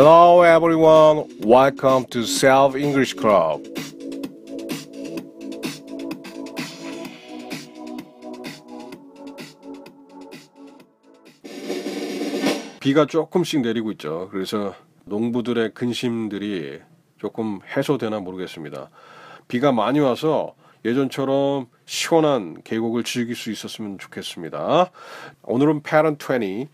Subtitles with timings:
[0.00, 1.26] Hello everyone.
[1.44, 3.64] Welcome to Self English Club.
[12.78, 14.28] 비가 조금씩 내리고 있죠.
[14.30, 14.72] 그래서
[15.06, 16.78] 농부들의 근심들이
[17.16, 18.90] 조금 해소되나 모르겠습니다.
[19.48, 24.92] 비가 많이 와서 예전처럼 시원한 계곡을 즐길 수 있었으면 좋겠습니다.
[25.42, 26.68] 오늘은 Parent 20.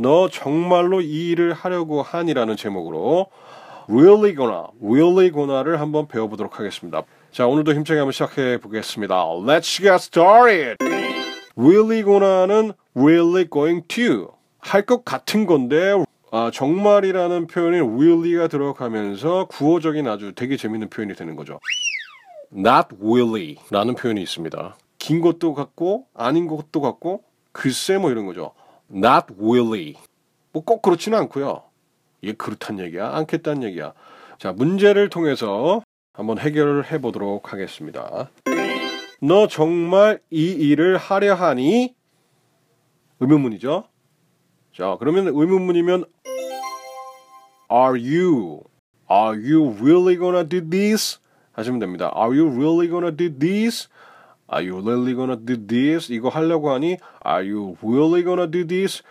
[0.00, 3.26] 너 정말로 이 일을 하려고 하니라는 제목으로
[3.88, 7.02] really gonna, really gonna를 한번 배워보도록 하겠습니다.
[7.32, 9.16] 자, 오늘도 힘차게 한번 시작해 보겠습니다.
[9.24, 10.76] Let's get started!
[11.56, 14.28] really gonna는 really going to
[14.60, 15.94] 할 것 같은 건데
[16.30, 21.58] 아, 정말이라는 표현이 really가 들어가면서 구어적인 아주 되게 재밌는 표현이 되는 거죠.
[22.54, 24.76] not really 라는 표현이 있습니다.
[24.98, 28.52] 긴 것도 같고 아닌 것도 같고 글쎄 뭐 이런 거죠.
[28.90, 29.94] Not really.
[30.52, 31.62] 뭐 꼭 그렇지는 않고요.
[32.22, 33.92] 이게 그렇단 얘기야, 않겠다는 얘기야.
[34.38, 38.30] 자, 문제를 통해서 한번 해결을 해 보도록 하겠습니다.
[39.20, 41.94] 너 정말 이 일을 하려 하니?
[43.20, 43.84] 의문문이죠.
[44.74, 46.04] 자, 그러면 의문문이면
[47.70, 48.62] Are you?
[49.10, 51.18] Are you really gonna do this?
[51.52, 52.12] 하시면 됩니다.
[52.16, 53.88] Are you really gonna do this?
[54.50, 56.12] Are you really gonna do this?
[56.12, 56.96] 이거 하려고 하니?
[57.24, 59.02] Are you really gonna do this?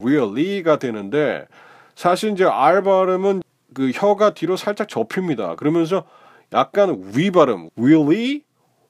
[0.00, 1.46] really가 되는데
[1.94, 5.56] 사실 이제 R 발음은 그 혀가 뒤로 살짝 접힙니다.
[5.56, 6.04] 그러면서
[6.52, 8.42] 약간 위 발음 really,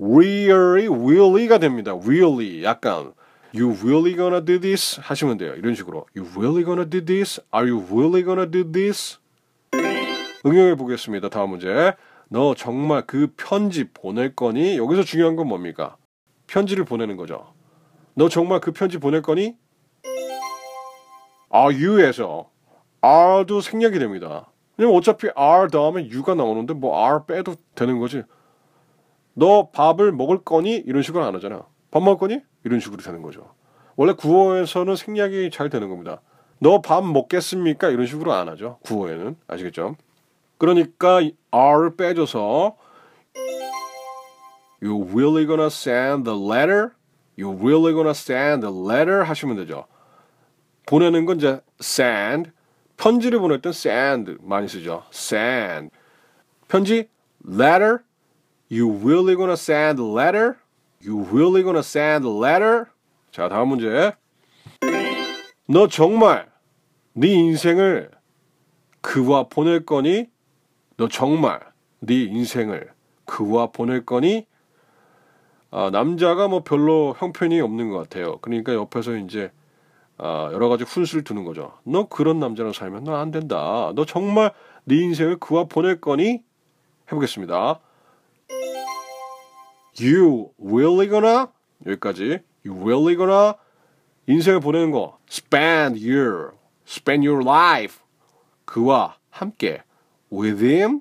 [0.00, 1.92] really, really가 됩니다.
[1.92, 3.12] really 약간
[3.54, 5.00] You really gonna do this?
[5.00, 5.54] 하시면 돼요.
[5.54, 7.40] 이런 식으로 You really gonna do this?
[7.54, 9.18] Are you really gonna do this?
[10.44, 11.28] 응용해 보겠습니다.
[11.28, 11.94] 다음 문제.
[12.28, 14.76] 너 정말 그 편지 보낼 거니?
[14.76, 15.96] 여기서 중요한 건 뭡니까?
[16.46, 17.52] 편지를 보내는 거죠.
[18.14, 19.56] 너 정말 그 편지 보낼 거니?
[21.54, 22.50] Are you에서
[23.00, 24.50] R도 생략이 됩니다.
[24.76, 28.22] 왜냐면 어차피 R 다음에 U가 나오는데 뭐 R 빼도 되는 거지.
[29.34, 30.76] 너 밥을 먹을 거니?
[30.76, 31.66] 이런 식으로 안 하잖아.
[31.90, 32.40] 밥 먹을 거니?
[32.64, 33.54] 이런 식으로 되는 거죠.
[33.94, 36.20] 원래 구어에서는 생략이 잘 되는 겁니다.
[36.58, 37.90] 너 밥 먹겠습니까?
[37.90, 38.78] 이런 식으로 안 하죠.
[38.82, 39.36] 구어에는.
[39.46, 39.94] 아시겠죠?
[40.58, 42.76] 그러니까 R을 빼줘서
[44.82, 46.92] You really gonna send the letter?
[47.36, 49.24] You really gonna send the letter?
[49.24, 49.86] 하시면 되죠.
[50.86, 52.50] 보내는 건 이제 send.
[52.96, 55.04] 편지를 보낼 땐 send 많이 쓰죠.
[55.12, 55.90] send.
[56.68, 57.08] 편지
[57.46, 57.98] letter.
[58.70, 60.56] You really gonna send a letter?
[61.02, 62.86] You really gonna send a letter?
[63.30, 64.12] 자, 다음 문제.
[65.68, 66.50] 너 정말
[67.12, 68.10] 네 인생을
[69.00, 70.28] 그와 보낼 거니?
[70.96, 71.60] 너 정말
[72.00, 72.90] 네 인생을
[73.24, 74.46] 그와 보낼 거니?
[75.70, 78.38] 아, 남자가 뭐 별로 형편이 없는 것 같아요.
[78.38, 79.50] 그러니까 옆에서 이제
[80.18, 81.74] 아, 여러 가지 훈수를 두는 거죠.
[81.84, 83.92] 너 그런 남자랑 살면 너 안 된다.
[83.94, 84.52] 너 정말
[84.84, 86.42] 네 인생을 그와 보낼 거니?
[87.08, 87.80] 해보겠습니다.
[90.00, 91.46] You really gonna
[91.86, 93.54] 여기까지 You really gonna
[94.26, 96.52] 인생을 보내는 거 spend your
[96.86, 98.00] spend your life
[98.64, 99.82] 그와 함께
[100.30, 101.00] with him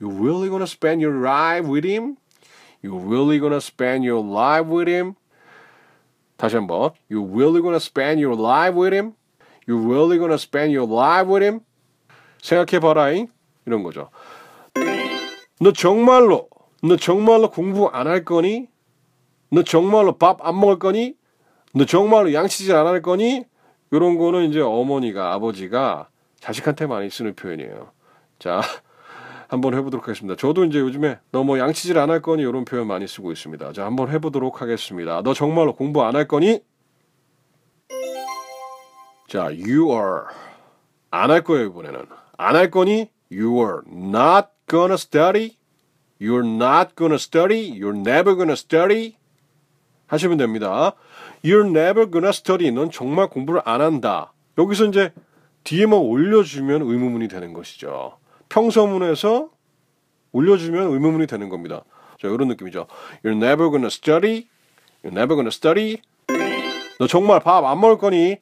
[0.00, 2.16] You really gonna spend your life with him?
[2.82, 5.14] You really gonna spend your life with him?
[6.38, 9.12] 다시 한번 You really gonna spend your life with him?
[9.68, 11.60] You really gonna spend your life with him?
[12.42, 13.28] 생각해봐라잉
[13.66, 14.08] 이런 거죠.
[15.60, 16.48] 너 정말로
[16.82, 18.68] 너 정말로 공부 안 할 거니?
[19.52, 21.14] 너 정말로 밥 안 먹을 거니?
[21.74, 23.44] 너 정말로 양치질 안 할 거니?
[23.90, 26.08] 이런 거는 이제 어머니가 아버지가
[26.40, 27.90] 자식한테 많이 쓰는 표현이에요.
[28.40, 28.60] 자,
[29.48, 30.34] 한번 해보도록 하겠습니다.
[30.36, 33.72] 저도 이제 요즘에 너 뭐 양치질 안 할 거니 이런 표현 많이 쓰고 있습니다.
[33.72, 35.22] 자, 한번 해보도록 하겠습니다.
[35.22, 36.60] 너 정말로 공부 안 할 거니?
[39.28, 40.24] 자, you are
[41.10, 42.06] 안 할 거예요 이번에는
[42.38, 43.10] 안 할 거니?
[43.30, 45.56] You are not gonna study.
[46.20, 47.70] You're not gonna study.
[47.80, 49.16] You're never gonna study.
[50.08, 50.94] 하시면 됩니다.
[51.44, 52.70] You're never gonna study.
[52.72, 54.32] 넌 정말 공부를 안 한다.
[54.58, 55.12] 여기서 이제
[55.64, 58.18] 뒤에만 올려주면 의문문이 되는 것이죠.
[58.50, 59.48] 평서문에서
[60.32, 61.84] 올려주면 의문문이 되는 겁니다.
[62.20, 62.86] 자, 이런 느낌이죠.
[63.24, 64.48] You're never gonna study.
[65.02, 66.02] You're never gonna study.
[66.98, 68.36] 너 정말 밥 안 먹을 거니?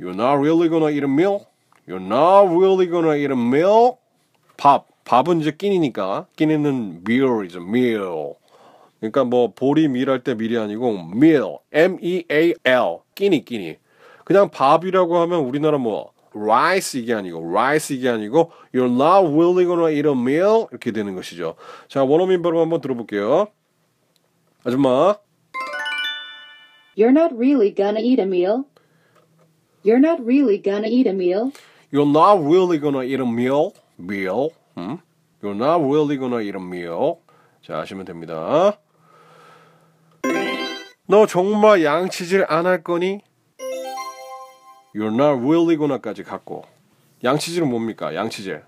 [0.00, 1.46] You're not really gonna eat a meal.
[1.86, 3.98] You're not really gonna eat a meal.
[4.56, 4.86] 밥.
[5.04, 6.26] 밥은 이제 끼니니까.
[6.34, 7.60] 끼니는 meal이죠.
[7.60, 8.34] meal.
[8.98, 11.58] 그러니까 뭐 보리 밀할 때 밀이 아니고 meal.
[11.72, 12.98] M-E-A-L.
[13.14, 13.76] 끼니 끼니.
[14.24, 19.90] 그냥 밥이라고 하면 우리나라 뭐 rice 이게 아니고 rice 이게 아니고 you're not really gonna
[19.90, 21.54] eat a meal 이렇게 되는 것이죠.
[21.88, 23.48] 자 원어민 발음 한번 들어볼게요.
[24.64, 25.16] 아줌마.
[26.96, 28.64] You're not really gonna eat a meal.
[29.84, 31.52] You're not really gonna eat a meal.
[31.92, 33.72] You're not really gonna eat a meal.
[33.98, 34.50] meal.
[34.76, 34.98] 음?
[35.42, 37.18] You're not really gonna eat a meal.
[37.62, 38.78] 자, 하시면 됩니다.
[41.06, 43.20] 너 정말 양치질 안 할 거니?
[44.94, 46.64] You're not really gonna까지 갖고
[47.22, 48.14] 양치질은 뭡니까?
[48.14, 48.62] 양치질.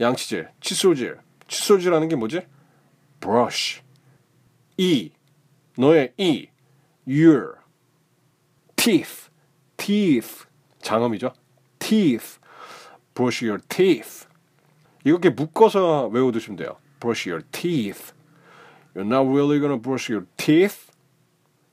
[0.00, 1.18] 양치질, 칫솔질.
[1.48, 2.46] 칫솔질하는 게 뭐지?
[3.20, 3.80] brush.
[4.76, 5.12] 이
[5.78, 6.48] 너의 이
[7.06, 7.54] your
[8.76, 9.30] teeth
[9.76, 10.44] teeth
[10.80, 11.32] 장음이죠.
[11.78, 12.38] teeth
[13.14, 14.26] brush your teeth
[15.04, 16.76] 이렇게 묶어서 외워두시면 돼요.
[17.00, 18.12] brush your teeth
[18.94, 20.90] You're not really gonna brush your teeth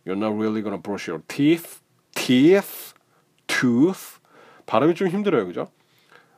[0.06, 1.82] You're not really gonna brush your teeth
[2.16, 2.89] teeth
[3.60, 4.20] tooth
[4.66, 5.46] 발음이 좀 힘들어요.
[5.46, 5.70] 그죠?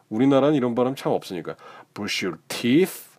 [0.09, 1.55] 우리나라는 이런 발음 참 없으니까
[1.93, 3.09] brush your teeth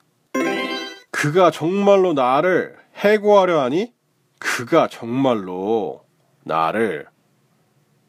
[1.10, 3.94] 그가 정말로 나를 해고하려 하니
[4.38, 6.04] 그가 정말로
[6.44, 7.06] 나를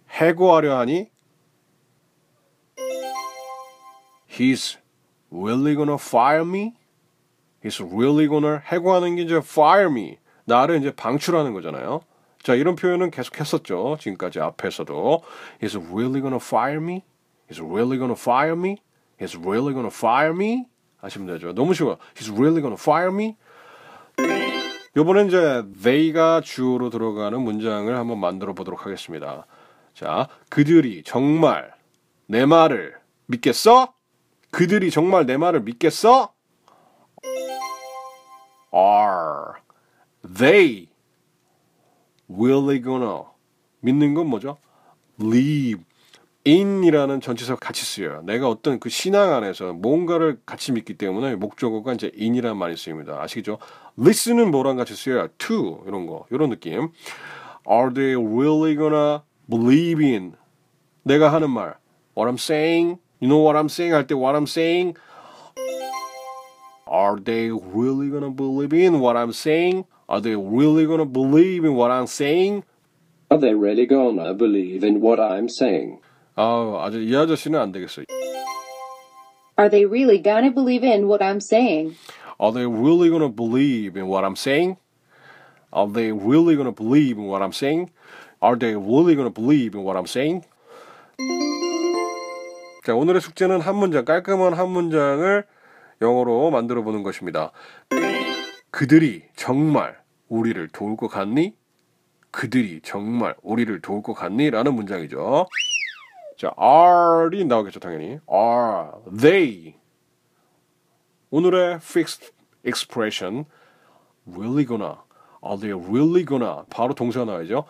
[0.09, 1.11] 해고하려 하니
[4.29, 4.77] He's
[5.31, 6.73] really gonna fire me?
[7.63, 10.17] He's really gonna 해고하는 게 이제 fire me.
[10.45, 12.01] 나를 이제 방출하는 거잖아요.
[12.43, 13.97] 자, 이런 표현은 계속 했었죠.
[13.99, 15.23] 지금까지 앞에서도.
[15.61, 17.01] He's really gonna fire me?
[17.49, 18.77] He's really gonna fire me?
[19.17, 20.65] He's really gonna fire me?
[20.97, 21.53] 하시면 되죠.
[21.53, 21.97] 너무 쉬워요.
[22.15, 23.37] He's really gonna fire me?
[24.95, 29.47] 요번엔 이제 they가 주어로 들어가는 문장을 한번 만들어 보도록 하겠습니다.
[29.93, 31.73] 자, 그들이 정말
[32.27, 32.95] 내 말을
[33.25, 33.93] 믿겠어?
[34.51, 36.33] 그들이 정말 내 말을 믿겠어?
[38.73, 39.53] Are
[40.35, 40.92] they
[42.29, 43.23] really gonna
[43.81, 44.57] 믿는 건 뭐죠?
[45.17, 45.83] believe
[46.45, 48.21] in이라는 전치사 같이 쓰여요.
[48.23, 53.21] 내가 어떤 그 신앙 안에서 뭔가를 같이 믿기 때문에 목적어가 이제 in이라는 말이 쓰입니다.
[53.21, 53.59] 아시겠죠?
[53.97, 55.29] listen은 뭐랑 같이 쓰여요?
[55.37, 56.89] to 이런 거 이런 느낌.
[57.69, 60.33] Are they really gonna believe in
[61.03, 61.77] 내가 하는 말
[62.15, 62.99] What I'm saying?
[63.19, 63.93] You know what I'm saying?
[63.93, 64.95] 할 때 what I'm saying?
[66.85, 69.85] Are they really gonna believe in what I'm saying?
[70.12, 72.64] Are they really gonna believe in what I'm saying?
[73.30, 76.00] Are they really gonna believe in what I'm saying?
[76.34, 78.06] 아, 아주 이 아저씨는 안 되겠어요.
[79.58, 81.96] Are they really gonna believe in what I'm saying?
[82.38, 84.76] Are they really gonna believe in what I'm saying?
[85.72, 87.90] Are they really gonna believe in what I'm saying?
[88.40, 90.46] Are they really gonna believe in what I'm saying?
[92.86, 95.44] 자, 오늘의 숙제는 한 문장, 깔끔한 한 문장을
[96.00, 97.50] 영어로 만들어 보는 것입니다.
[98.70, 99.98] 그들이 정말
[100.33, 101.55] 우리를 도울 것 같니?
[102.31, 104.49] 그들이 정말 우리를 도울 것 같니?
[104.49, 105.45] 라는 문장이죠.
[106.37, 108.19] 자, are이 나오겠죠, 당연히.
[108.27, 109.75] are they
[111.29, 112.31] 오늘의 fixed
[112.65, 113.45] expression
[114.25, 114.95] really gonna
[115.45, 117.65] are they really gonna 바로 동사가 나와야죠.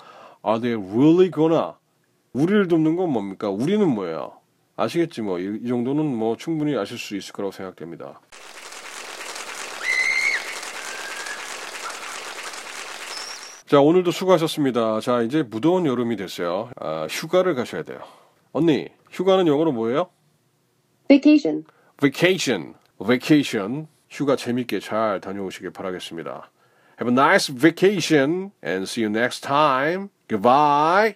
[0.45, 1.73] are they really gonna
[2.31, 3.49] 우리를 돕는 건 뭡니까?
[3.49, 4.37] 우리는 뭐예요?
[4.77, 8.21] 아시겠지 뭐이 정도는 뭐 충분히 아실 수 있을 거라고 생각됩니다.
[13.73, 14.99] 자 오늘도 수고하셨습니다.
[14.99, 16.69] 자 이제 무더운 여름이 됐어요.
[16.79, 17.97] 아, 휴가를 가셔야 돼요.
[18.51, 20.11] 언니 휴가는 영어로 뭐예요?
[21.07, 21.65] Vacation.
[21.99, 23.87] vacation, vacation.
[24.11, 26.51] 휴가 재밌게 잘 다녀오시길 바라겠습니다.
[27.01, 30.09] Have a nice vacation and see you next time.
[30.27, 31.15] Goodbye.